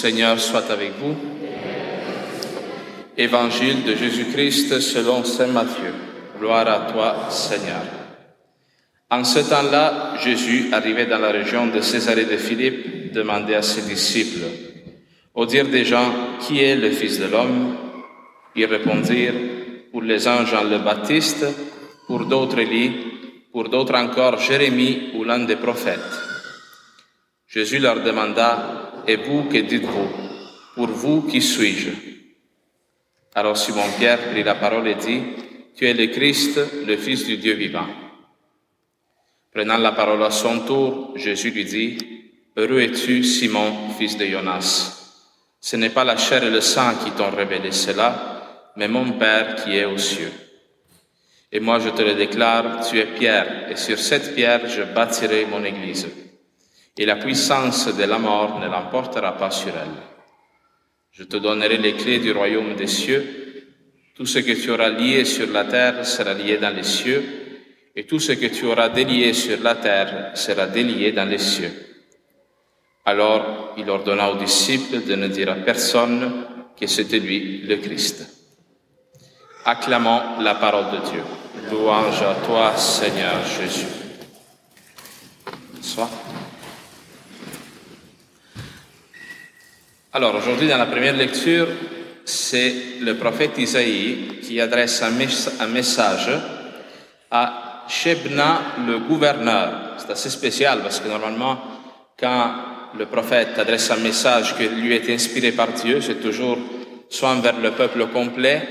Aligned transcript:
Seigneur 0.00 0.40
soit 0.40 0.70
avec 0.70 0.92
vous. 0.98 1.14
Évangile 3.18 3.84
de 3.84 3.94
Jésus-Christ 3.94 4.80
selon 4.80 5.24
Saint 5.24 5.48
Matthieu. 5.48 5.92
Gloire 6.38 6.66
à 6.68 6.90
toi, 6.90 7.26
Seigneur. 7.28 7.82
En 9.10 9.24
ce 9.24 9.40
temps-là, 9.40 10.14
Jésus, 10.24 10.70
arrivé 10.72 11.04
dans 11.04 11.18
la 11.18 11.30
région 11.30 11.66
de 11.66 11.82
Césarée 11.82 12.24
de 12.24 12.38
Philippe, 12.38 13.12
demandait 13.12 13.56
à 13.56 13.60
ses 13.60 13.82
disciples, 13.82 14.46
au 15.34 15.44
dire 15.44 15.68
des 15.68 15.84
gens, 15.84 16.10
qui 16.40 16.62
est 16.62 16.76
le 16.76 16.92
Fils 16.92 17.20
de 17.20 17.26
l'homme? 17.26 17.76
Ils 18.56 18.64
répondirent, 18.64 19.34
pour 19.92 20.00
les 20.00 20.26
uns 20.26 20.46
Jean 20.46 20.64
le 20.64 20.78
Baptiste, 20.78 21.44
pour 22.06 22.24
d'autres 22.24 22.58
Élie, 22.58 22.92
pour 23.52 23.68
d'autres 23.68 23.96
encore 23.96 24.38
Jérémie 24.38 25.10
ou 25.16 25.24
l'un 25.24 25.40
des 25.40 25.56
prophètes. 25.56 26.16
Jésus 27.46 27.80
leur 27.80 28.02
demanda, 28.02 28.79
Et 29.10 29.16
vous, 29.16 29.42
que 29.42 29.58
dites-vous 29.58 30.08
Pour 30.76 30.86
vous, 30.86 31.22
qui 31.22 31.42
suis-je? 31.42 31.90
Alors 33.34 33.56
Simon-Pierre 33.56 34.30
prit 34.30 34.44
la 34.44 34.54
parole 34.54 34.86
et 34.86 34.94
dit, 34.94 35.20
Tu 35.76 35.88
es 35.88 35.94
le 35.94 36.06
Christ, 36.06 36.60
le 36.86 36.96
Fils 36.96 37.26
du 37.26 37.36
Dieu 37.36 37.54
vivant. 37.54 37.88
Prenant 39.52 39.78
la 39.78 39.90
parole 39.90 40.22
à 40.22 40.30
son 40.30 40.60
tour, 40.60 41.14
Jésus 41.16 41.50
lui 41.50 41.64
dit, 41.64 41.98
Heureux 42.56 42.82
es-tu, 42.82 43.24
Simon, 43.24 43.88
fils 43.98 44.16
de 44.16 44.26
Jonas. 44.26 45.18
Ce 45.60 45.74
n'est 45.74 45.90
pas 45.90 46.04
la 46.04 46.16
chair 46.16 46.44
et 46.44 46.50
le 46.50 46.60
sang 46.60 46.94
qui 47.04 47.10
t'ont 47.10 47.30
révélé 47.30 47.72
cela, 47.72 48.70
mais 48.76 48.86
mon 48.86 49.18
Père 49.18 49.56
qui 49.56 49.76
est 49.76 49.86
aux 49.86 49.98
cieux. 49.98 50.32
Et 51.50 51.58
moi 51.58 51.80
je 51.80 51.88
te 51.88 52.02
le 52.02 52.14
déclare, 52.14 52.88
tu 52.88 52.96
es 53.00 53.06
pierre, 53.06 53.72
et 53.72 53.74
sur 53.74 53.98
cette 53.98 54.36
pierre 54.36 54.68
je 54.68 54.82
bâtirai 54.82 55.46
mon 55.46 55.64
Église. 55.64 56.06
Et 57.00 57.06
la 57.06 57.16
puissance 57.16 57.96
de 57.96 58.04
la 58.04 58.18
mort 58.18 58.60
ne 58.60 58.66
l'emportera 58.68 59.34
pas 59.38 59.50
sur 59.50 59.70
elle. 59.70 60.02
Je 61.12 61.24
te 61.24 61.38
donnerai 61.38 61.78
les 61.78 61.94
clés 61.94 62.18
du 62.18 62.30
royaume 62.30 62.76
des 62.76 62.86
cieux. 62.86 63.64
Tout 64.14 64.26
ce 64.26 64.40
que 64.40 64.52
tu 64.52 64.70
auras 64.70 64.90
lié 64.90 65.24
sur 65.24 65.50
la 65.50 65.64
terre 65.64 66.04
sera 66.04 66.34
lié 66.34 66.58
dans 66.58 66.76
les 66.76 66.82
cieux, 66.82 67.24
et 67.96 68.04
tout 68.04 68.20
ce 68.20 68.32
que 68.32 68.48
tu 68.48 68.66
auras 68.66 68.90
délié 68.90 69.32
sur 69.32 69.62
la 69.62 69.76
terre 69.76 70.32
sera 70.34 70.66
délié 70.66 71.12
dans 71.12 71.24
les 71.24 71.38
cieux. 71.38 71.72
Alors 73.06 73.72
il 73.78 73.88
ordonna 73.88 74.30
aux 74.30 74.36
disciples 74.36 75.02
de 75.02 75.14
ne 75.14 75.28
dire 75.28 75.50
à 75.50 75.54
personne 75.54 76.44
que 76.78 76.86
c'était 76.86 77.18
lui 77.18 77.62
le 77.62 77.76
Christ. 77.76 78.28
Acclamons 79.64 80.40
la 80.40 80.56
parole 80.56 81.00
de 81.00 81.10
Dieu. 81.10 81.22
Louange 81.70 82.20
à 82.20 82.34
toi, 82.44 82.76
Seigneur 82.76 83.42
Jésus. 83.58 83.86
Soit. 85.80 86.10
Alors, 90.12 90.34
aujourd'hui, 90.34 90.66
dans 90.66 90.76
la 90.76 90.86
première 90.86 91.16
lecture, 91.16 91.68
c'est 92.24 92.74
le 93.00 93.14
prophète 93.14 93.56
Isaïe 93.58 94.40
qui 94.42 94.60
adresse 94.60 95.04
un, 95.04 95.68
message 95.68 96.30
à 97.30 97.84
Shebna, 97.88 98.60
le 98.88 98.98
gouverneur. 98.98 99.94
C'est 99.98 100.10
assez 100.10 100.30
spécial 100.30 100.80
parce 100.82 100.98
que 100.98 101.06
normalement, 101.06 101.60
quand 102.18 102.50
le 102.98 103.06
prophète 103.06 103.56
adresse 103.56 103.88
un 103.92 103.98
message 103.98 104.56
qui 104.56 104.68
lui 104.68 104.96
est 104.96 105.08
inspiré 105.10 105.52
par 105.52 105.68
Dieu, 105.68 106.00
c'est 106.00 106.20
toujours 106.20 106.58
soit 107.08 107.30
envers 107.30 107.60
le 107.60 107.70
peuple 107.70 108.08
complet, 108.08 108.62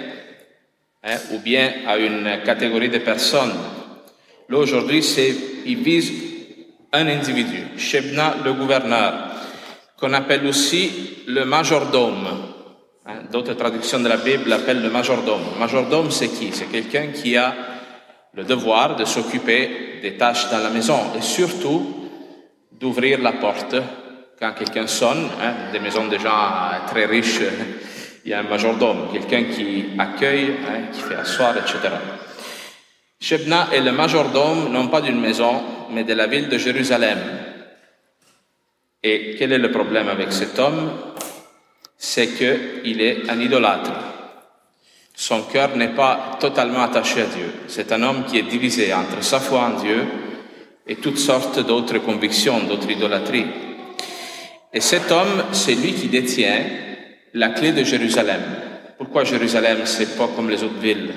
hein, 1.06 1.16
ou 1.32 1.40
bien 1.40 1.72
à 1.88 1.96
une 1.96 2.42
catégorie 2.44 2.90
de 2.90 2.98
personnes. 2.98 3.56
Là, 4.50 4.58
aujourd'hui, 4.58 5.06
il 5.66 5.78
vise 5.78 6.12
un 6.92 7.08
individu, 7.08 7.64
Shebna, 7.78 8.36
le 8.44 8.52
gouverneur, 8.52 9.29
qu'on 10.00 10.14
appelle 10.14 10.46
aussi 10.48 11.24
le 11.28 11.46
majordome. 11.46 12.28
Hein, 13.06 13.24
D'autres 13.32 13.54
traductions 13.54 14.00
de 14.00 14.08
la 14.08 14.18
Bible 14.18 14.50
l'appellent 14.50 14.82
le 14.82 14.90
majordome. 14.90 15.42
Majordome, 15.60 16.12
c'est 16.12 16.30
qui? 16.30 16.52
C'est 16.54 16.72
quelqu'un 16.72 17.08
qui 17.08 17.36
a 17.38 17.54
le 18.34 18.44
devoir 18.44 18.96
de 18.96 19.06
s'occuper 19.06 20.00
des 20.02 20.16
tâches 20.16 20.50
dans 20.50 20.60
la 20.60 20.70
maison 20.70 21.00
et 21.18 21.22
surtout 21.22 21.96
d'ouvrir 22.72 23.22
la 23.22 23.34
porte 23.34 23.76
quand 24.40 24.54
quelqu'un 24.54 24.88
sonne. 24.88 25.28
Hein, 25.42 25.72
des 25.72 25.80
maisons 25.80 26.08
de 26.08 26.18
gens 26.18 26.52
très 26.88 27.06
riches, 27.06 27.42
il 28.26 28.32
y 28.32 28.34
a 28.34 28.40
un 28.40 28.44
majordome, 28.44 29.10
quelqu'un 29.12 29.44
qui 29.46 29.88
accueille, 29.98 30.58
hein, 30.68 30.84
qui 30.92 31.02
fait 31.02 31.16
asseoir, 31.16 31.58
etc. 31.58 31.78
Shebna 33.20 33.68
est 33.74 33.82
le 33.82 33.92
majordome, 33.92 34.72
non 34.72 34.88
pas 34.88 35.02
d'une 35.02 35.20
maison, 35.20 35.62
mais 35.92 36.06
de 36.06 36.14
la 36.14 36.28
ville 36.28 36.48
de 36.48 36.58
Jérusalem. 36.58 37.18
Et 39.02 39.36
quel 39.38 39.54
est 39.54 39.58
le 39.58 39.72
problème 39.72 40.10
avec 40.10 40.34
cet 40.34 40.60
homme? 40.60 40.92
C'est 41.98 42.28
qu'il 42.28 43.02
est 43.02 43.30
un 43.30 43.40
idolâtre. 43.40 43.92
Son 45.16 45.44
cœur 45.44 45.76
n'est 45.76 45.96
pas 45.96 46.38
totalement 46.40 46.82
attaché 46.82 47.22
à 47.22 47.26
Dieu. 47.26 47.52
C'est 47.68 47.92
un 47.92 48.04
homme 48.04 48.24
qui 48.26 48.40
est 48.40 48.44
divisé 48.44 48.94
entre 48.94 49.22
sa 49.22 49.40
foi 49.40 49.62
en 49.62 49.82
Dieu 49.82 50.06
et 50.88 50.96
toutes 50.96 51.18
sortes 51.18 51.60
d'autres 51.66 52.00
convictions, 52.00 52.62
d'autres 52.64 52.90
idolâtries. 52.90 53.46
Et 54.74 54.82
cet 54.82 55.12
homme, 55.12 55.44
c'est 55.52 55.76
lui 55.76 55.94
qui 55.94 56.08
détient 56.08 56.64
la 57.34 57.50
clé 57.50 57.72
de 57.72 57.84
Jérusalem. 57.84 58.42
Pourquoi 58.98 59.24
Jérusalem, 59.24 59.80
c'est 59.86 60.18
pas 60.18 60.30
comme 60.36 60.50
les 60.50 60.64
autres 60.64 60.80
villes? 60.80 61.12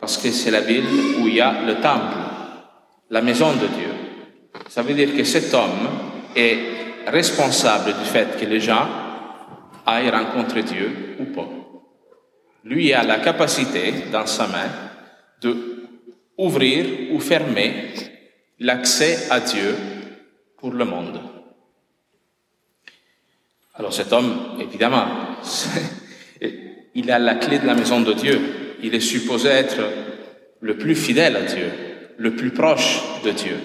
Parce 0.00 0.18
que 0.18 0.30
c'est 0.30 0.50
la 0.50 0.60
ville 0.60 0.84
où 1.20 1.28
il 1.28 1.34
y 1.34 1.40
a 1.40 1.62
le 1.66 1.76
temple, 1.76 2.16
la 3.10 3.22
maison 3.22 3.52
de 3.52 3.66
Dieu. 3.66 3.90
Ça 4.68 4.82
veut 4.82 4.94
dire 4.94 5.16
que 5.16 5.24
cet 5.24 5.52
homme 5.54 5.88
est 6.36 6.58
responsable 7.06 7.94
du 7.98 8.04
fait 8.04 8.38
que 8.38 8.44
les 8.44 8.60
gens 8.60 8.88
aillent 9.86 10.10
rencontrer 10.10 10.62
Dieu 10.62 11.16
ou 11.20 11.24
pas. 11.26 11.48
Lui 12.64 12.92
a 12.92 13.02
la 13.02 13.18
capacité 13.18 13.92
dans 14.10 14.26
sa 14.26 14.46
main 14.46 14.68
de 15.42 15.84
ouvrir 16.38 17.12
ou 17.12 17.20
fermer 17.20 17.92
l'accès 18.58 19.30
à 19.30 19.40
Dieu 19.40 19.76
pour 20.58 20.72
le 20.72 20.84
monde. 20.84 21.20
Alors 23.74 23.92
cet 23.92 24.12
homme, 24.12 24.58
évidemment, 24.60 25.06
il 26.94 27.10
a 27.10 27.18
la 27.18 27.34
clé 27.34 27.58
de 27.58 27.66
la 27.66 27.74
maison 27.74 28.00
de 28.00 28.12
Dieu. 28.12 28.40
Il 28.82 28.94
est 28.94 29.00
supposé 29.00 29.48
être 29.48 29.82
le 30.60 30.78
plus 30.78 30.94
fidèle 30.94 31.36
à 31.36 31.42
Dieu, 31.42 31.70
le 32.16 32.34
plus 32.34 32.50
proche 32.50 33.00
de 33.24 33.30
Dieu. 33.30 33.56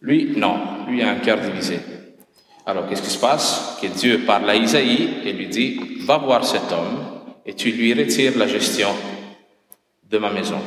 Lui, 0.00 0.34
non, 0.36 0.86
lui 0.88 1.02
a 1.02 1.10
un 1.10 1.16
cœur 1.16 1.40
divisé. 1.40 1.78
Alors 2.68 2.86
qu'est-ce 2.86 3.00
qui 3.00 3.08
se 3.08 3.18
passe? 3.18 3.78
Que 3.80 3.86
Dieu 3.86 4.24
parle 4.26 4.50
à 4.50 4.54
Isaïe 4.54 5.08
et 5.24 5.32
lui 5.32 5.46
dit, 5.46 5.80
va 6.00 6.18
voir 6.18 6.44
cet 6.44 6.70
homme 6.70 7.22
et 7.46 7.54
tu 7.54 7.70
lui 7.72 7.94
retires 7.94 8.36
la 8.36 8.46
gestion 8.46 8.90
de 10.10 10.18
ma 10.18 10.30
maison. 10.30 10.60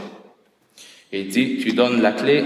Et 1.11 1.21
il 1.21 1.27
dit, 1.27 1.59
tu 1.61 1.73
donnes 1.73 2.01
la 2.01 2.13
clé 2.13 2.43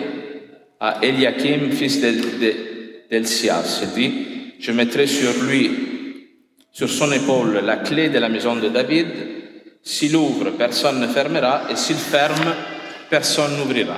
à 0.81 0.97
Eliakim, 1.01 1.71
fils 1.71 2.01
d'Elsias. 2.01 3.79
Il 3.83 3.91
dit, 3.93 4.13
je 4.59 4.73
mettrai 4.73 5.07
sur 5.07 5.31
lui, 5.43 5.71
sur 6.73 6.89
son 6.89 7.09
épaule, 7.13 7.61
la 7.63 7.77
clé 7.77 8.09
de 8.09 8.19
la 8.19 8.27
maison 8.27 8.57
de 8.57 8.67
David. 8.67 9.07
S'il 9.81 10.17
ouvre, 10.17 10.49
personne 10.49 10.99
ne 10.99 11.07
fermera, 11.07 11.71
et 11.71 11.77
s'il 11.77 11.95
ferme, 11.95 12.55
personne 13.09 13.55
n'ouvrira. 13.55 13.95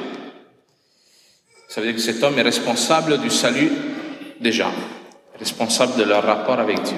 Ça 1.67 1.81
veut 1.81 1.87
dire 1.87 1.95
que 1.95 2.01
cet 2.01 2.21
homme 2.21 2.37
est 2.37 2.43
responsable 2.43 3.19
du 3.19 3.31
salut 3.31 3.71
des 4.39 4.51
gens, 4.51 4.73
responsable 5.39 5.97
de 5.97 6.03
leur 6.03 6.23
rapport 6.23 6.59
avec 6.59 6.81
Dieu. 6.83 6.97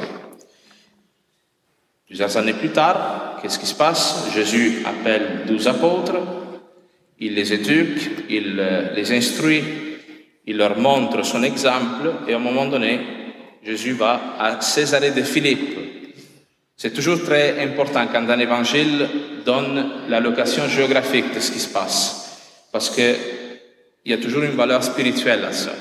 Plusieurs 2.07 2.35
années 2.37 2.53
plus 2.53 2.69
tard, 2.69 3.37
qu'est-ce 3.41 3.59
qui 3.59 3.67
se 3.67 3.75
passe? 3.75 4.29
Jésus 4.33 4.83
appelle 4.85 5.43
douze 5.47 5.67
apôtres, 5.67 6.15
il 7.19 7.35
les 7.35 7.53
éduque, 7.53 8.25
il 8.29 8.55
les 8.95 9.11
instruit, 9.11 9.63
il 10.47 10.57
leur 10.57 10.77
montre 10.77 11.23
son 11.23 11.43
exemple, 11.43 12.11
et 12.27 12.33
à 12.33 12.37
un 12.37 12.39
moment 12.39 12.65
donné, 12.65 12.99
Jésus 13.63 13.93
va 13.93 14.19
à 14.39 14.61
Césarée 14.61 15.11
de 15.11 15.21
Philippe. 15.21 15.77
C'est 16.75 16.93
toujours 16.93 17.21
très 17.21 17.61
important 17.61 18.07
quand 18.11 18.27
un 18.29 18.39
évangile 18.39 19.07
donne 19.45 20.07
la 20.07 20.19
location 20.19 20.67
géographique 20.67 21.33
de 21.35 21.39
ce 21.39 21.51
qui 21.51 21.59
se 21.59 21.69
passe, 21.69 22.39
parce 22.71 22.89
qu'il 22.89 23.15
y 24.05 24.13
a 24.13 24.17
toujours 24.17 24.43
une 24.43 24.55
valeur 24.55 24.83
spirituelle 24.83 25.43
à 25.45 25.51
ça. 25.51 25.73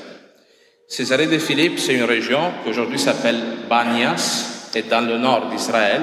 Césarée 0.91 1.27
de 1.27 1.37
Philippe, 1.37 1.77
c'est 1.77 1.93
une 1.93 2.03
région 2.03 2.51
qui 2.63 2.71
aujourd'hui 2.71 2.97
s'appelle 2.97 3.39
Banias, 3.69 4.71
et 4.73 4.81
dans 4.81 5.01
le 5.01 5.19
nord 5.19 5.47
d'Israël, 5.51 6.01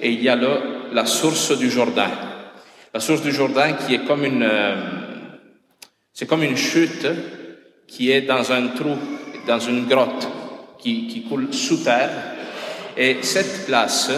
et 0.00 0.12
il 0.12 0.22
y 0.22 0.28
a 0.28 0.36
le, 0.36 0.92
la 0.92 1.06
source 1.06 1.58
du 1.58 1.68
Jourdain. 1.68 2.08
La 2.94 3.00
source 3.00 3.22
du 3.22 3.32
Jourdain 3.32 3.72
qui 3.72 3.94
est 3.94 4.04
comme 4.04 4.24
une, 4.24 4.44
euh, 4.44 4.76
c'est 6.12 6.28
comme 6.28 6.44
une 6.44 6.56
chute 6.56 7.04
qui 7.88 8.12
est 8.12 8.20
dans 8.20 8.52
un 8.52 8.68
trou, 8.68 8.96
dans 9.44 9.58
une 9.58 9.88
grotte 9.88 10.28
qui, 10.78 11.08
qui 11.08 11.24
coule 11.24 11.52
sous 11.52 11.82
terre. 11.82 12.10
Et 12.96 13.16
cette 13.22 13.66
place 13.66 14.12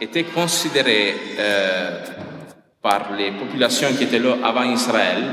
était 0.00 0.24
considérée 0.24 1.14
euh, 1.36 2.04
par 2.80 3.12
les 3.18 3.32
populations 3.32 3.92
qui 3.92 4.04
étaient 4.04 4.20
là 4.20 4.36
avant 4.44 4.72
Israël 4.72 5.24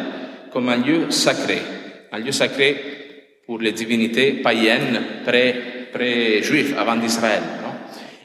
comme 0.51 0.69
un 0.69 0.77
lieu 0.77 1.12
sacré, 1.12 1.62
un 2.12 2.18
lieu 2.18 2.31
sacré 2.31 3.04
pour 3.45 3.59
les 3.59 3.71
divinités 3.71 4.33
païennes 4.33 5.01
pré-juifs 5.24 6.75
avant 6.77 6.95
d'Israël. 6.95 7.44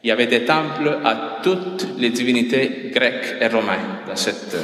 Il 0.02 0.08
y 0.08 0.10
avait 0.10 0.26
des 0.26 0.44
temples 0.44 0.98
à 1.04 1.40
toutes 1.42 1.86
les 1.98 2.10
divinités 2.10 2.90
grecques 2.92 3.36
et 3.40 3.48
romaines 3.48 4.00
dans 4.06 4.16
cette, 4.16 4.56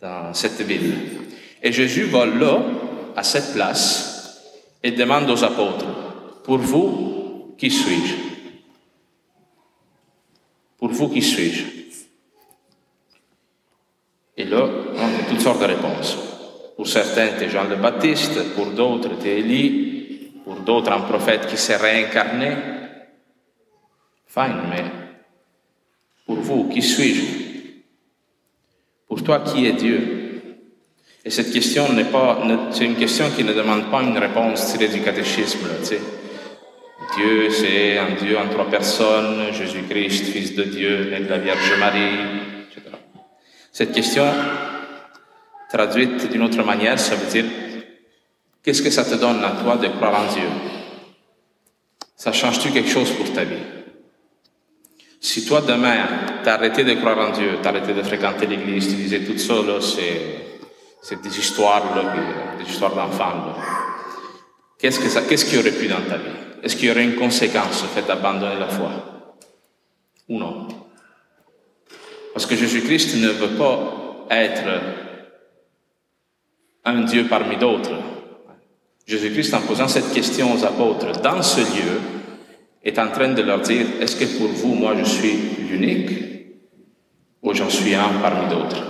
dans 0.00 0.34
cette 0.34 0.60
ville. 0.62 0.94
Et 1.62 1.72
Jésus 1.72 2.04
va 2.04 2.26
là, 2.26 2.60
à 3.16 3.22
cette 3.22 3.52
place, 3.52 4.40
et 4.82 4.92
demande 4.92 5.30
aux 5.30 5.44
apôtres, 5.44 5.86
pour 6.42 6.58
vous, 6.58 7.54
qui 7.58 7.70
suis-je? 7.70 8.14
Pour 10.78 10.88
vous, 10.88 11.08
qui 11.10 11.22
suis-je? 11.22 11.64
Et 14.36 14.44
là, 14.44 14.68
on 14.94 15.04
a 15.04 15.28
toutes 15.28 15.40
sortes 15.40 15.60
de 15.60 15.66
réponses. 15.66 16.29
Pour 16.80 16.88
certains, 16.88 17.38
es 17.38 17.50
Jean 17.50 17.64
le 17.68 17.76
Baptiste, 17.76 18.54
pour 18.54 18.68
d'autres, 18.68 19.10
es 19.22 19.40
Élie, 19.40 20.32
pour 20.42 20.54
d'autres, 20.60 20.90
un 20.92 21.02
prophète 21.02 21.46
qui 21.46 21.58
s'est 21.58 21.76
réincarné. 21.76 22.56
Fine, 24.26 24.62
mais 24.70 24.84
pour 26.24 26.36
vous, 26.36 26.70
qui 26.70 26.80
suis-je? 26.80 27.22
Pour 29.06 29.22
toi, 29.22 29.40
qui 29.40 29.66
est 29.66 29.74
Dieu 29.74 30.56
Et 31.22 31.28
cette 31.28 31.52
question 31.52 31.92
n'est 31.92 32.04
pas, 32.04 32.42
c'est 32.70 32.86
une 32.86 32.96
question 32.96 33.26
qui 33.36 33.44
ne 33.44 33.52
demande 33.52 33.90
pas 33.90 34.02
une 34.02 34.16
réponse 34.16 34.72
tirée 34.72 34.88
du 34.88 35.02
catéchisme. 35.02 35.68
tu 35.80 35.84
sais. 35.84 36.00
Dieu, 37.14 37.50
c'est 37.50 37.98
un 37.98 38.14
Dieu 38.14 38.38
en 38.38 38.48
trois 38.48 38.70
personnes, 38.70 39.52
Jésus-Christ, 39.52 40.28
Fils 40.28 40.54
de 40.54 40.62
Dieu, 40.62 41.10
né 41.10 41.20
de 41.20 41.28
la 41.28 41.36
Vierge 41.36 41.78
Marie, 41.78 42.70
etc. 42.70 42.96
Cette 43.70 43.92
question, 43.92 44.24
traduite 45.70 46.30
d'une 46.30 46.42
autre 46.42 46.62
manière, 46.62 46.98
ça 46.98 47.14
veut 47.14 47.30
dire, 47.30 47.44
qu'est-ce 48.62 48.82
que 48.82 48.90
ça 48.90 49.04
te 49.04 49.14
donne 49.14 49.42
à 49.44 49.52
toi 49.62 49.76
de 49.76 49.88
croire 49.88 50.22
en 50.22 50.32
Dieu? 50.32 50.48
Ça 52.16 52.32
change-tu 52.32 52.70
quelque 52.70 52.90
chose 52.90 53.10
pour 53.12 53.32
ta 53.32 53.44
vie? 53.44 53.62
Si 55.20 55.44
toi 55.46 55.60
demain, 55.60 56.06
t'as 56.42 56.54
arrêté 56.54 56.82
de 56.82 56.94
croire 56.94 57.18
en 57.18 57.32
Dieu, 57.32 57.58
t'as 57.62 57.70
arrêté 57.70 57.94
de 57.94 58.02
fréquenter 58.02 58.46
l'église, 58.46 58.88
tu 58.88 58.94
disais 58.94 59.20
tout 59.20 59.38
ça, 59.38 59.54
c'est, 59.80 61.22
des 61.22 61.38
histoires, 61.38 61.94
là, 61.94 62.14
des 62.58 62.70
histoires 62.70 62.94
d'enfants, 62.94 63.54
Qu'est-ce 64.78 64.98
qu'est-ce 65.28 65.44
qu'il 65.44 65.58
y 65.58 65.60
aurait 65.60 65.72
pu 65.72 65.88
dans 65.88 66.00
ta 66.00 66.16
vie? 66.16 66.30
Est-ce 66.62 66.74
qu'il 66.74 66.88
y 66.88 66.90
aurait 66.90 67.04
une 67.04 67.16
conséquence 67.16 67.82
au 67.84 67.86
fait 67.86 68.06
d'abandonner 68.06 68.58
la 68.58 68.68
foi? 68.68 68.90
Ou 70.26 70.38
non? 70.38 70.68
Parce 72.32 72.46
que 72.46 72.56
Jésus-Christ 72.56 73.16
ne 73.16 73.28
veut 73.28 73.58
pas 73.58 74.26
être 74.30 74.62
un 76.84 77.02
Dieu 77.02 77.26
parmi 77.28 77.56
d'autres. 77.56 77.92
Jésus-Christ, 79.06 79.54
en 79.54 79.60
posant 79.62 79.88
cette 79.88 80.12
question 80.12 80.54
aux 80.54 80.64
apôtres, 80.64 81.20
dans 81.20 81.42
ce 81.42 81.60
lieu, 81.60 82.00
est 82.82 82.98
en 82.98 83.10
train 83.10 83.32
de 83.32 83.42
leur 83.42 83.60
dire, 83.60 83.86
est-ce 84.00 84.16
que 84.16 84.38
pour 84.38 84.48
vous, 84.48 84.74
moi, 84.74 84.94
je 84.98 85.04
suis 85.04 85.34
l'unique 85.68 86.10
ou 87.42 87.52
j'en 87.52 87.68
suis 87.68 87.94
un 87.94 88.20
parmi 88.22 88.48
d'autres? 88.48 88.86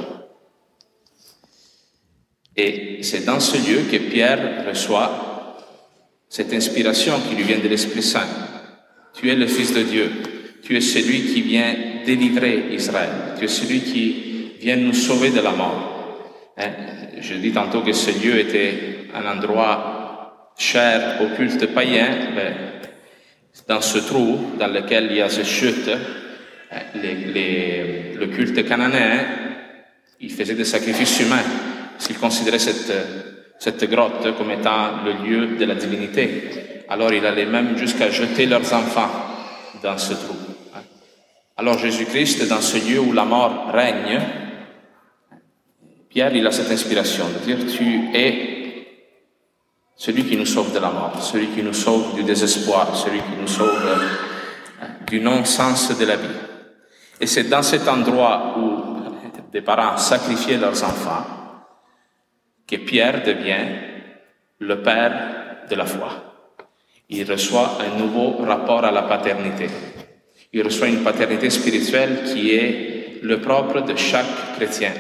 Et 2.57 2.99
c'est 3.03 3.25
dans 3.25 3.41
ce 3.41 3.57
lieu 3.57 3.83
que 3.91 3.97
Pierre 3.97 4.67
reçoit 4.69 5.57
cette 6.29 6.53
inspiration 6.53 7.15
qui 7.29 7.35
lui 7.35 7.45
vient 7.45 7.59
de 7.59 7.69
l'Esprit 7.69 8.03
Saint. 8.03 8.29
Tu 9.15 9.31
es 9.31 9.35
le 9.35 9.47
Fils 9.47 9.73
de 9.73 9.83
Dieu. 9.83 10.11
Tu 10.63 10.77
es 10.77 10.81
celui 10.81 11.33
qui 11.33 11.43
vient 11.43 11.75
délivrer 12.05 12.75
Israël. 12.75 13.35
Tu 13.39 13.47
es 13.47 13.49
celui 13.49 13.81
qui 13.81 14.53
vient 14.61 14.77
nous 14.77 14.93
sauver 14.93 15.31
de 15.31 15.41
la 15.41 15.53
mort. 15.53 15.90
Hein? 16.59 16.71
Je 17.21 17.35
dis 17.35 17.53
tantôt 17.53 17.83
que 17.83 17.93
ce 17.93 18.11
lieu 18.11 18.39
était 18.39 19.09
un 19.15 19.31
endroit 19.31 20.53
cher 20.59 21.21
au 21.23 21.37
culte 21.37 21.67
païen. 21.75 22.33
Mais 22.35 22.53
dans 23.69 23.81
ce 23.81 23.99
trou 23.99 24.53
dans 24.59 24.69
lequel 24.69 25.09
il 25.11 25.17
y 25.17 25.23
a 25.23 25.29
ces 25.29 25.45
chutes, 25.45 25.91
les, 26.95 28.15
le 28.19 28.27
culte 28.27 28.67
cananéen, 28.67 29.25
il 30.21 30.31
faisait 30.31 30.55
des 30.55 30.65
sacrifices 30.65 31.21
humains, 31.21 31.45
s'il 31.99 32.19
considérait 32.19 32.59
cette, 32.59 32.93
cette 33.59 33.91
grotte 33.91 34.37
comme 34.37 34.51
étant 34.51 35.03
le 35.05 35.13
lieu 35.25 35.57
de 35.57 35.65
la 35.65 35.75
divinité. 35.75 36.85
Alors 36.89 37.13
il 37.13 37.25
allait 37.25 37.47
même 37.47 37.77
jusqu'à 37.77 38.11
jeter 38.11 38.47
leurs 38.47 38.73
enfants 38.73 39.11
dans 39.83 39.97
ce 39.97 40.15
trou. 40.15 40.37
Alors 41.57 41.79
Jésus-Christ, 41.79 42.49
dans 42.49 42.61
ce 42.61 42.79
lieu 42.91 43.01
où 43.01 43.13
la 43.13 43.25
mort 43.25 43.71
règne, 43.73 44.21
Pierre, 46.11 46.35
il 46.35 46.45
a 46.45 46.51
cette 46.51 46.73
inspiration 46.73 47.25
de 47.29 47.39
dire, 47.45 47.59
tu 47.73 48.11
es 48.13 48.85
celui 49.95 50.25
qui 50.25 50.37
nous 50.37 50.47
sauve 50.47 50.75
de 50.75 50.81
la 50.81 50.91
mort, 50.91 51.23
celui 51.23 51.47
qui 51.49 51.63
nous 51.63 51.73
sauve 51.73 52.17
du 52.17 52.25
désespoir, 52.25 52.97
celui 52.97 53.21
qui 53.21 53.41
nous 53.41 53.47
sauve 53.47 53.87
euh, 53.87 54.87
du 55.07 55.21
non-sens 55.21 55.97
de 55.97 56.05
la 56.05 56.17
vie. 56.17 56.27
Et 57.21 57.27
c'est 57.27 57.45
dans 57.45 57.63
cet 57.63 57.87
endroit 57.87 58.57
où 58.59 59.53
des 59.53 59.61
parents 59.61 59.97
sacrifiaient 59.99 60.57
leurs 60.57 60.83
enfants 60.83 61.27
que 62.67 62.77
Pierre 62.77 63.23
devient 63.23 63.69
le 64.59 64.83
père 64.83 65.67
de 65.71 65.75
la 65.77 65.87
foi. 65.87 66.09
Il 67.09 67.31
reçoit 67.31 67.79
un 67.81 67.99
nouveau 67.99 68.45
rapport 68.45 68.85
à 68.85 68.91
la 68.91 69.03
paternité. 69.03 69.69
Il 70.53 70.65
reçoit 70.65 70.89
une 70.89 71.05
paternité 71.05 71.51
spirituelle 71.51 72.25
qui 72.25 72.51
est 72.51 73.21
le 73.23 73.41
propre 73.41 73.83
de 73.83 73.95
chaque 73.95 74.55
chrétien. 74.57 74.93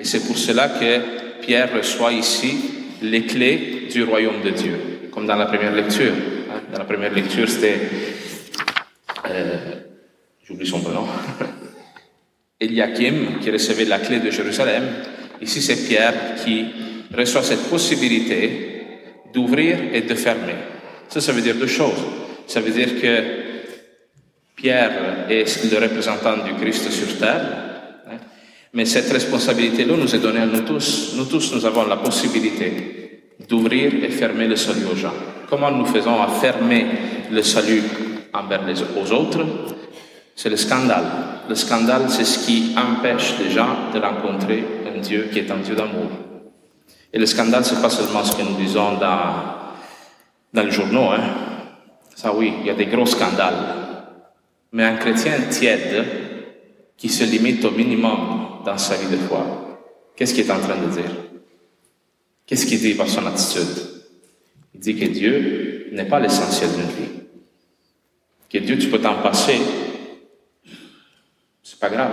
Et 0.00 0.04
c'est 0.04 0.26
pour 0.26 0.38
cela 0.38 0.68
que 0.68 1.42
Pierre 1.42 1.74
reçoit 1.74 2.14
ici 2.14 2.56
les 3.02 3.26
clés 3.26 3.86
du 3.92 4.02
royaume 4.02 4.40
de 4.42 4.48
Dieu, 4.48 4.78
comme 5.10 5.26
dans 5.26 5.36
la 5.36 5.44
première 5.44 5.74
lecture. 5.74 6.14
Dans 6.72 6.78
la 6.78 6.86
première 6.86 7.12
lecture, 7.12 7.46
c'était, 7.46 7.78
euh, 9.28 9.56
j'oublie 10.42 10.66
son 10.66 10.78
nom, 10.78 11.06
Eliakim 12.60 13.40
qui 13.42 13.50
recevait 13.50 13.84
la 13.84 13.98
clé 13.98 14.20
de 14.20 14.30
Jérusalem. 14.30 14.84
Ici, 15.42 15.60
c'est 15.60 15.86
Pierre 15.86 16.14
qui 16.42 16.64
reçoit 17.14 17.42
cette 17.42 17.68
possibilité 17.68 18.82
d'ouvrir 19.34 19.76
et 19.92 20.00
de 20.00 20.14
fermer. 20.14 20.56
Ça, 21.10 21.20
ça 21.20 21.32
veut 21.32 21.42
dire 21.42 21.56
deux 21.56 21.66
choses. 21.66 22.06
Ça 22.46 22.62
veut 22.62 22.72
dire 22.72 22.98
que 23.02 23.22
Pierre 24.56 25.26
est 25.28 25.70
le 25.70 25.78
représentant 25.78 26.38
du 26.38 26.54
Christ 26.54 26.90
sur 26.90 27.18
terre, 27.18 27.69
mais 28.72 28.84
cette 28.84 29.10
responsabilité-là 29.10 29.96
nous 29.96 30.14
est 30.14 30.20
donnée 30.20 30.40
à 30.40 30.46
nous 30.46 30.60
tous. 30.60 31.14
Nous 31.16 31.24
tous, 31.24 31.52
nous 31.54 31.66
avons 31.66 31.86
la 31.86 31.96
possibilité 31.96 33.22
d'ouvrir 33.48 33.92
et 34.04 34.10
fermer 34.10 34.46
le 34.46 34.56
salut 34.56 34.86
aux 34.92 34.96
gens. 34.96 35.14
Comment 35.48 35.72
nous 35.72 35.86
faisons 35.86 36.22
à 36.22 36.28
fermer 36.28 36.86
le 37.30 37.42
salut 37.42 37.82
envers 38.32 38.64
les, 38.64 38.80
aux 38.82 39.12
autres? 39.12 39.44
C'est 40.36 40.50
le 40.50 40.56
scandale. 40.56 41.04
Le 41.48 41.54
scandale, 41.54 42.08
c'est 42.08 42.24
ce 42.24 42.46
qui 42.46 42.74
empêche 42.76 43.34
les 43.40 43.50
gens 43.50 43.90
de 43.92 43.98
rencontrer 43.98 44.64
un 44.86 45.00
Dieu 45.00 45.28
qui 45.32 45.40
est 45.40 45.50
un 45.50 45.56
Dieu 45.56 45.74
d'amour. 45.74 46.10
Et 47.12 47.18
le 47.18 47.26
scandale, 47.26 47.64
c'est 47.64 47.82
pas 47.82 47.90
seulement 47.90 48.24
ce 48.24 48.36
que 48.36 48.42
nous 48.42 48.56
disons 48.56 48.92
dans, 48.98 49.34
dans 50.54 50.62
les 50.62 50.70
journaux. 50.70 51.10
Hein. 51.10 51.24
Ça, 52.14 52.32
oui, 52.32 52.52
il 52.60 52.66
y 52.66 52.70
a 52.70 52.74
des 52.74 52.86
gros 52.86 53.06
scandales. 53.06 53.54
Mais 54.72 54.84
un 54.84 54.96
chrétien 54.96 55.32
tiède, 55.50 56.06
qui 57.00 57.08
se 57.08 57.24
limite 57.24 57.64
au 57.64 57.70
minimum 57.70 58.62
dans 58.64 58.76
sa 58.76 58.94
vie 58.96 59.08
de 59.10 59.16
foi, 59.16 59.80
qu'est-ce 60.14 60.34
qu'il 60.34 60.46
est 60.46 60.50
en 60.50 60.60
train 60.60 60.76
de 60.76 60.92
dire? 60.92 61.10
Qu'est-ce 62.46 62.66
qu'il 62.66 62.78
dit 62.78 62.92
par 62.92 63.08
son 63.08 63.26
attitude? 63.26 63.64
Il 64.74 64.80
dit 64.80 64.96
que 64.96 65.06
Dieu 65.06 65.88
n'est 65.92 66.04
pas 66.04 66.20
l'essentiel 66.20 66.68
d'une 66.72 67.04
vie. 67.04 67.12
Que 68.50 68.58
Dieu, 68.58 68.76
tu 68.76 68.88
peux 68.88 69.00
t'en 69.00 69.22
passer. 69.22 69.58
C'est 71.62 71.78
pas 71.78 71.88
grave. 71.88 72.12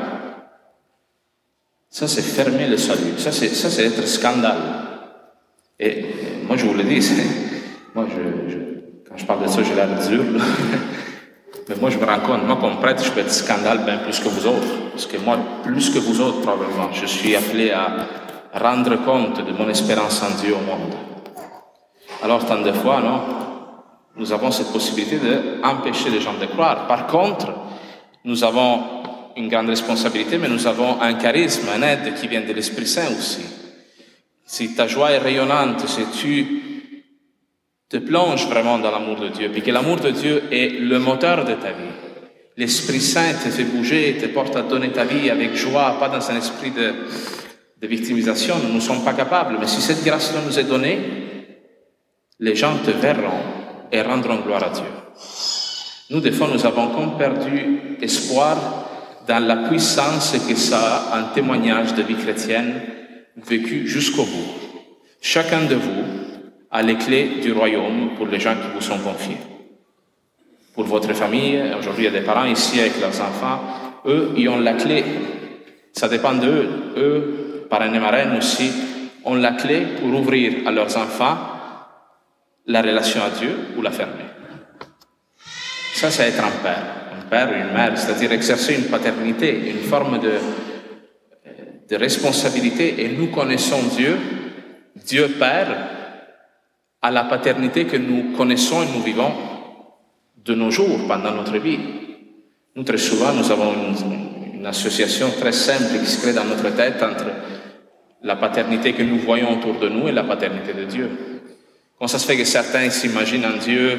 Ça, 1.89 2.07
c'est 2.07 2.21
fermer 2.21 2.67
le 2.67 2.77
salut. 2.77 3.17
Ça, 3.17 3.33
c'est, 3.33 3.49
ça, 3.49 3.69
c'est 3.69 3.87
être 3.87 4.07
scandale. 4.07 4.61
Et, 5.77 6.05
moi, 6.47 6.55
je 6.55 6.65
vous 6.65 6.73
le 6.73 6.83
dis, 6.83 7.05
moi, 7.93 8.07
je, 8.09 9.09
quand 9.09 9.17
je 9.17 9.25
parle 9.25 9.43
de 9.43 9.49
ça, 9.49 9.63
j'ai 9.63 9.75
l'air 9.75 10.07
dur. 10.07 10.23
Mais 11.69 11.75
moi, 11.75 11.89
je 11.89 11.97
me 11.97 12.05
compte, 12.25 12.45
moi, 12.45 12.57
comme 12.61 12.79
prêtre, 12.79 13.03
je 13.03 13.11
peux 13.11 13.19
être 13.19 13.31
scandale 13.31 13.83
bien 13.83 13.97
plus 13.97 14.19
que 14.19 14.29
vous 14.29 14.47
autres. 14.47 14.89
Parce 14.91 15.05
que 15.05 15.17
moi, 15.17 15.37
plus 15.63 15.89
que 15.89 15.99
vous 15.99 16.21
autres, 16.21 16.41
probablement, 16.41 16.93
je 16.93 17.05
suis 17.05 17.35
appelé 17.35 17.71
à 17.71 18.07
rendre 18.53 19.03
compte 19.03 19.45
de 19.45 19.51
mon 19.51 19.67
espérance 19.67 20.23
en 20.23 20.39
Dieu 20.41 20.55
au 20.55 20.65
monde. 20.65 20.95
Alors, 22.23 22.45
tant 22.45 22.61
de 22.61 22.71
fois, 22.71 23.01
non, 23.01 23.21
nous 24.15 24.31
avons 24.31 24.49
cette 24.49 24.71
possibilité 24.71 25.19
d'empêcher 25.61 26.09
les 26.09 26.21
gens 26.21 26.35
de 26.39 26.45
croire. 26.45 26.87
Par 26.87 27.05
contre, 27.05 27.47
nous 28.23 28.43
avons 28.43 28.81
une 29.35 29.49
grande 29.49 29.69
responsabilité, 29.69 30.37
mais 30.37 30.47
nous 30.47 30.65
avons 30.67 31.01
un 31.01 31.13
charisme, 31.15 31.67
un 31.69 31.81
aide 31.81 32.15
qui 32.15 32.27
vient 32.27 32.41
de 32.41 32.53
l'Esprit 32.53 32.87
Saint 32.87 33.11
aussi. 33.11 33.45
Si 34.45 34.73
ta 34.73 34.87
joie 34.87 35.11
est 35.11 35.19
rayonnante, 35.19 35.87
si 35.87 36.05
tu 36.17 36.66
te 37.89 37.97
plonge 37.97 38.47
vraiment 38.47 38.79
dans 38.79 38.91
l'amour 38.91 39.17
de 39.17 39.29
Dieu, 39.29 39.49
puis 39.51 39.61
que 39.61 39.71
l'amour 39.71 39.97
de 39.97 40.11
Dieu 40.11 40.43
est 40.51 40.79
le 40.79 40.99
moteur 40.99 41.45
de 41.45 41.53
ta 41.53 41.71
vie. 41.71 41.95
L'Esprit 42.57 42.99
Saint 42.99 43.33
te 43.33 43.49
fait 43.49 43.63
bouger, 43.63 44.17
te 44.19 44.25
porte 44.25 44.55
à 44.55 44.63
donner 44.63 44.89
ta 44.89 45.05
vie 45.05 45.29
avec 45.29 45.55
joie, 45.55 45.97
pas 45.99 46.09
dans 46.09 46.31
un 46.31 46.37
esprit 46.37 46.71
de, 46.71 46.93
victimisation. 47.87 48.55
Nous 48.67 48.73
ne 48.73 48.79
sommes 48.79 49.03
pas 49.03 49.13
capables, 49.13 49.57
mais 49.59 49.67
si 49.67 49.81
cette 49.81 50.03
grâce 50.03 50.33
nous 50.45 50.59
est 50.59 50.63
donnée, 50.63 50.99
les 52.39 52.55
gens 52.55 52.75
te 52.83 52.91
verront 52.91 53.39
et 53.91 54.01
rendront 54.01 54.41
gloire 54.41 54.63
à 54.63 54.69
Dieu. 54.69 54.83
Nous, 56.09 56.19
des 56.19 56.31
fois, 56.31 56.49
nous 56.51 56.65
avons 56.65 56.89
comme 56.89 57.17
perdu 57.17 57.97
espoir 58.01 58.57
dans 59.27 59.45
la 59.45 59.67
puissance 59.67 60.35
que 60.47 60.55
ça 60.55 61.09
a 61.11 61.19
un 61.19 61.23
témoignage 61.33 61.93
de 61.93 62.01
vie 62.01 62.15
chrétienne 62.15 62.81
vécu 63.35 63.87
jusqu'au 63.87 64.23
bout. 64.23 64.47
Chacun 65.21 65.65
de 65.65 65.75
vous 65.75 66.26
a 66.71 66.81
les 66.81 66.95
clés 66.95 67.39
du 67.41 67.51
royaume 67.53 68.15
pour 68.15 68.27
les 68.27 68.39
gens 68.39 68.55
qui 68.55 68.73
vous 68.73 68.81
sont 68.81 68.99
confiés. 68.99 69.37
Pour 70.73 70.85
votre 70.85 71.13
famille, 71.13 71.61
aujourd'hui 71.77 72.05
il 72.05 72.13
y 72.13 72.15
a 72.15 72.19
des 72.19 72.25
parents 72.25 72.45
ici 72.45 72.79
avec 72.79 72.99
leurs 72.99 73.19
enfants, 73.21 73.59
eux, 74.05 74.31
ils 74.37 74.47
ont 74.49 74.59
la 74.59 74.73
clé. 74.73 75.03
Ça 75.93 76.07
dépend 76.07 76.33
d'eux. 76.33 76.69
Eux, 76.95 77.65
parrain 77.69 77.93
et 77.93 77.99
marraine 77.99 78.37
aussi, 78.37 78.71
ont 79.25 79.35
la 79.35 79.53
clé 79.53 79.81
pour 79.99 80.09
ouvrir 80.09 80.67
à 80.67 80.71
leurs 80.71 80.95
enfants 80.97 81.37
la 82.65 82.81
relation 82.81 83.21
à 83.23 83.29
Dieu 83.29 83.55
ou 83.77 83.81
la 83.81 83.91
fermer. 83.91 84.25
Ça, 85.95 86.11
c'est 86.11 86.27
être 86.27 86.43
un 86.43 86.63
père, 86.63 86.83
un 87.17 87.27
père 87.27 87.49
une 87.51 87.73
mère, 87.73 87.97
c'est-à-dire 87.97 88.31
exercer 88.31 88.75
une 88.75 88.85
paternité, 88.85 89.71
une 89.71 89.89
forme 89.89 90.19
de, 90.19 90.33
de 91.89 91.95
responsabilité. 91.95 93.03
Et 93.03 93.09
nous 93.09 93.27
connaissons 93.27 93.81
Dieu, 93.95 94.17
Dieu 94.95 95.29
Père, 95.39 95.75
à 97.01 97.11
la 97.11 97.23
paternité 97.25 97.85
que 97.85 97.97
nous 97.97 98.35
connaissons 98.35 98.83
et 98.83 98.87
nous 98.87 99.03
vivons 99.03 99.31
de 100.43 100.55
nos 100.55 100.71
jours, 100.71 101.07
pendant 101.07 101.31
notre 101.31 101.57
vie. 101.57 101.79
Nous, 102.75 102.83
très 102.83 102.97
souvent, 102.97 103.33
nous 103.33 103.51
avons 103.51 103.73
une, 103.73 104.65
association 104.65 105.29
très 105.39 105.53
simple 105.53 105.99
qui 105.99 106.05
se 106.07 106.19
crée 106.19 106.33
dans 106.33 106.43
notre 106.43 106.75
tête 106.75 107.01
entre 107.01 107.27
la 108.21 108.35
paternité 108.35 108.91
que 108.91 109.03
nous 109.03 109.19
voyons 109.19 109.53
autour 109.53 109.79
de 109.79 109.87
nous 109.87 110.09
et 110.09 110.11
la 110.11 110.23
paternité 110.23 110.73
de 110.73 110.83
Dieu. 110.83 111.09
Comment 111.97 112.09
ça 112.09 112.19
se 112.19 112.25
fait 112.25 112.35
que 112.35 112.43
certains 112.43 112.89
s'imaginent 112.89 113.45
un 113.45 113.57
Dieu 113.57 113.97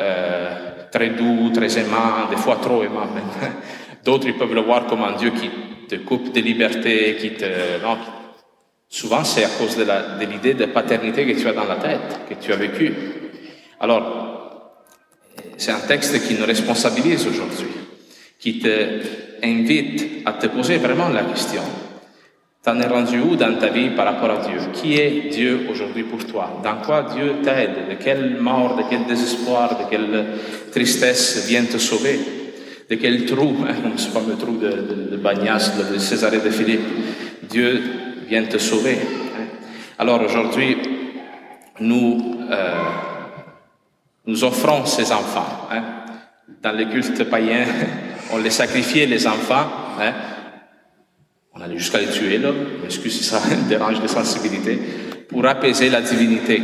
euh, 0.00 0.88
très 0.90 1.10
doux, 1.10 1.50
très 1.54 1.78
aimant, 1.78 2.28
des 2.28 2.36
fois 2.36 2.56
trop 2.60 2.82
aimant 2.82 3.06
D'autres, 4.04 4.26
ils 4.26 4.36
peuvent 4.36 4.54
le 4.54 4.62
voir 4.62 4.86
comme 4.86 5.02
un 5.04 5.16
Dieu 5.16 5.30
qui 5.30 5.48
te 5.86 5.96
coupe 5.96 6.32
de 6.32 6.40
liberté, 6.40 7.16
qui 7.20 7.34
te... 7.34 7.44
souvent, 8.88 9.24
c'est 9.24 9.44
à 9.44 9.48
cause 9.48 9.76
de 9.76 9.84
l'idée 10.24 10.54
de, 10.54 10.66
paternité 10.66 11.26
que 11.26 11.38
tu 11.38 11.46
as 11.48 11.52
dans 11.52 11.66
la 11.66 11.76
tête, 11.76 12.20
que 12.28 12.34
tu 12.34 12.52
as 12.52 12.56
vécu. 12.56 12.94
Alors, 13.80 14.82
c'est 15.56 15.72
un 15.72 15.80
texte 15.80 16.26
qui 16.26 16.34
nous 16.34 16.46
responsabilise 16.46 17.26
aujourd'hui, 17.26 17.68
qui 18.38 18.58
te 18.58 19.00
invite 19.42 20.26
à 20.26 20.32
te 20.32 20.46
poser 20.46 20.78
vraiment 20.78 21.08
la 21.08 21.22
question. 21.22 21.62
T'en 22.62 22.80
es 22.80 22.86
rendu 22.86 23.20
où 23.20 23.36
dans 23.36 23.56
ta 23.56 23.68
vie 23.68 23.90
par 23.90 24.06
rapport 24.06 24.30
à 24.30 24.46
Dieu? 24.46 24.58
Qui 24.72 24.98
est 24.98 25.30
Dieu 25.30 25.66
aujourd'hui 25.70 26.02
pour 26.02 26.24
toi? 26.26 26.60
Dans 26.62 26.84
quoi 26.84 27.06
Dieu 27.14 27.36
t'aide? 27.42 27.88
De 27.88 27.94
quelle 28.02 28.36
mort, 28.40 28.76
de 28.76 28.82
quel 28.90 29.06
désespoir, 29.06 29.78
de 29.78 29.88
quelle 29.88 30.26
tristesse 30.72 31.46
vient 31.46 31.64
te 31.64 31.78
sauver? 31.78 32.18
De 32.90 32.96
quel 32.96 33.26
trou, 33.26 33.56
hein, 33.68 33.92
ce 33.96 34.08
fameux 34.08 34.36
trou 34.36 34.56
de, 34.56 34.68
de, 34.68 35.10
de 35.12 35.16
Bagnas, 35.16 35.72
de 35.92 35.98
Césarée 35.98 36.40
de 36.40 36.50
Philippe? 36.50 36.82
Dieu 37.48 37.80
vient 38.28 38.44
te 38.44 38.58
sauver. 38.58 38.96
Hein. 39.36 39.46
Alors 39.98 40.20
aujourd'hui, 40.22 40.76
nous, 41.80 42.40
euh, 42.50 42.84
nous 44.26 44.44
offrons 44.44 44.84
ces 44.84 45.10
enfants. 45.12 45.68
Hein. 45.72 45.82
Dans 46.62 46.72
les 46.72 46.86
cultes 46.86 47.24
païens, 47.24 47.66
on 48.32 48.38
les 48.38 48.50
sacrifiait, 48.50 49.06
les 49.06 49.26
enfants. 49.26 49.66
Hein. 50.00 50.12
On 51.54 51.60
allait 51.60 51.78
jusqu'à 51.78 51.98
les 51.98 52.10
tuer, 52.10 52.38
là, 52.38 52.50
excuse 52.84 53.18
si 53.18 53.24
ça 53.24 53.40
dérange 53.68 54.00
de 54.00 54.06
sensibilité, 54.06 54.78
pour 55.28 55.46
apaiser 55.46 55.88
la 55.88 56.02
divinité. 56.02 56.62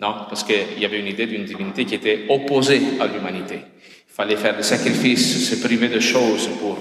Non, 0.00 0.26
parce 0.28 0.44
qu'il 0.44 0.78
y 0.78 0.84
avait 0.84 1.00
une 1.00 1.06
idée 1.06 1.26
d'une 1.26 1.44
divinité 1.44 1.84
qui 1.84 1.94
était 1.94 2.26
opposée 2.28 2.82
à 3.00 3.06
l'humanité. 3.06 3.60
Il 4.08 4.14
fallait 4.14 4.36
faire 4.36 4.56
des 4.56 4.62
sacrifices, 4.62 5.48
se 5.48 5.66
priver 5.66 5.88
de 5.88 6.00
choses 6.00 6.48
pour 6.60 6.78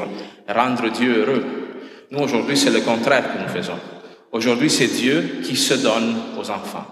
rendre 0.48 0.92
Dieu 0.92 1.26
heureux. 1.26 1.63
Nous, 2.14 2.20
aujourd'hui, 2.20 2.56
c'est 2.56 2.70
le 2.70 2.82
contraire 2.82 3.24
que 3.34 3.42
nous 3.42 3.50
faisons. 3.50 3.80
Aujourd'hui, 4.32 4.70
c'est 4.70 4.86
Dieu 4.86 5.40
qui 5.44 5.56
se 5.56 5.74
donne 5.74 6.16
aux 6.38 6.48
enfants. 6.52 6.86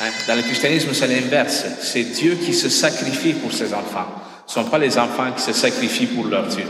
Hein? 0.00 0.10
Dans 0.28 0.36
le 0.36 0.42
christianisme, 0.42 0.90
c'est 0.92 1.08
l'inverse. 1.08 1.66
C'est 1.80 2.04
Dieu 2.04 2.36
qui 2.36 2.54
se 2.54 2.68
sacrifie 2.68 3.32
pour 3.32 3.52
ses 3.52 3.74
enfants. 3.74 4.06
Ce 4.46 4.60
ne 4.60 4.64
sont 4.64 4.70
pas 4.70 4.78
les 4.78 4.96
enfants 4.96 5.32
qui 5.34 5.42
se 5.42 5.52
sacrifient 5.52 6.06
pour 6.06 6.26
leur 6.26 6.46
Dieu. 6.46 6.66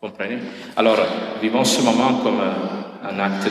Comprenez? 0.00 0.38
Alors, 0.78 0.96
vivons 1.42 1.62
ce 1.62 1.82
moment 1.82 2.20
comme 2.22 2.40
un 2.40 3.18
acte 3.18 3.50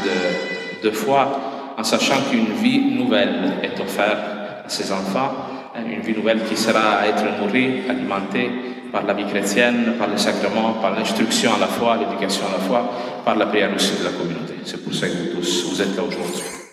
de, 0.83 0.89
foi, 0.89 1.75
en 1.77 1.83
sachant 1.83 2.19
qu'une 2.31 2.55
vie 2.55 2.79
nouvelle 2.95 3.59
est 3.61 3.79
offerte 3.79 4.65
à 4.65 4.67
ces 4.67 4.91
enfants, 4.91 5.31
hein, 5.75 5.83
une 5.87 6.01
vie 6.01 6.15
nouvelle 6.15 6.43
qui 6.43 6.57
sera 6.57 6.95
à 6.95 7.05
être 7.05 7.23
nourrie, 7.39 7.87
alimentée 7.87 8.49
par 8.91 9.05
la 9.05 9.13
vie 9.13 9.25
chrétienne, 9.25 9.95
par 9.97 10.07
les 10.09 10.17
sacrements, 10.17 10.73
par 10.81 10.95
l'instruction 10.95 11.53
à 11.55 11.59
la 11.59 11.67
foi, 11.67 11.97
l'éducation 11.97 12.45
à 12.47 12.57
la 12.57 12.63
foi, 12.63 12.91
par 13.25 13.35
la 13.35 13.45
prière 13.45 13.73
aussi 13.73 13.93
de 13.99 14.03
la 14.03 14.11
communauté. 14.11 14.53
C'est 14.65 14.83
pour 14.83 14.93
ça 14.93 15.07
que 15.07 15.13
vous 15.13 15.39
tous, 15.39 15.69
vous 15.69 15.81
êtes 15.81 15.95
là 15.95 16.03
aujourd'hui. 16.03 16.66